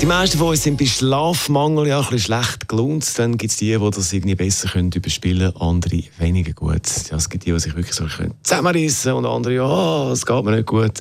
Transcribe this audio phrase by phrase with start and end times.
[0.00, 3.18] die meisten von uns sind bei Schlafmangel ja ein bisschen schlecht gelohnt.
[3.18, 6.82] Dann gibt es die, die das irgendwie besser können überspielen können, andere weniger gut.
[7.10, 8.06] Ja, es gibt die, die sich wirklich so
[8.42, 10.92] zusammenreißen und andere, ja, es geht mir nicht gut.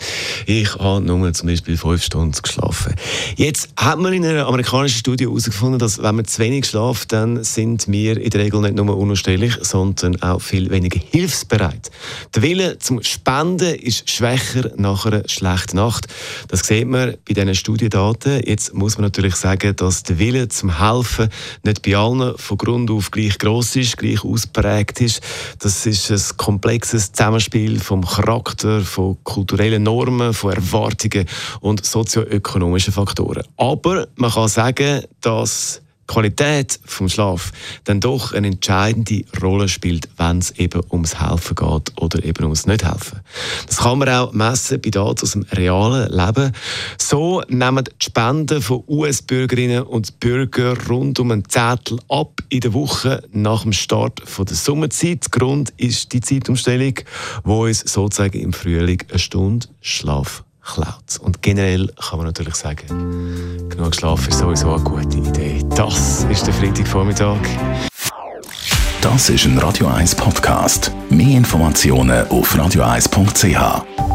[0.47, 2.95] Ich habe nur zum Beispiel fünf Stunden geschlafen.
[3.35, 7.43] Jetzt hat man in einer amerikanischen Studie herausgefunden, dass wenn man zu wenig schlaft, dann
[7.43, 11.91] sind wir in der Regel nicht nur unausstehlich, sondern auch viel weniger hilfsbereit.
[12.33, 16.07] Der Wille zum Spenden ist schwächer nach einer schlechten Nacht.
[16.47, 18.41] Das sieht man bei diesen Studiendaten.
[18.43, 21.29] Jetzt muss man natürlich sagen, dass der Wille zum Helfen
[21.63, 25.21] nicht bei allen von Grund auf gleich groß ist, gleich ausprägt ist.
[25.59, 31.25] Das ist ein komplexes Zusammenspiel vom Charakter, von kulturellen Normen, von Erwartungen
[31.59, 33.43] und sozioökonomischen Faktoren.
[33.57, 37.51] Aber man kann sagen, dass Qualität vom Schlaf
[37.83, 42.65] dann doch eine entscheidende Rolle spielt, wenn es eben ums Helfen geht oder eben ums
[42.65, 43.19] Nicht-Helfen.
[43.67, 46.53] Das kann man auch messen bei Daten aus dem realen Leben.
[46.97, 52.73] So nehmen die Spenden von US-Bürgerinnen und Bürgern rund um ein Zettel ab in der
[52.73, 55.31] Woche nach dem Start der Sommerzeit.
[55.31, 56.95] Grund ist die Zeitumstellung,
[57.43, 61.17] wo uns sozusagen im Frühling eine Stunde Schlaf klaut.
[61.21, 65.63] Und generell kann man natürlich sagen, genug Schlaf ist sowieso eine gute Idee.
[65.75, 67.39] Das ist der Freitagvormittag.
[69.01, 70.91] Das ist ein Radio 1 Podcast.
[71.09, 74.06] Mehr Informationen auf radio1.ch.